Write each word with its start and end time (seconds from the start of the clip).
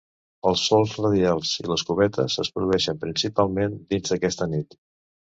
Els 0.51 0.61
solcs 0.67 0.93
radials 1.01 1.51
i 1.63 1.65
les 1.71 1.83
cubetes 1.89 2.37
es 2.43 2.49
produeixen 2.55 3.01
principalment 3.03 3.75
dins 3.93 4.15
d'aquest 4.15 4.43
anell. 4.47 4.65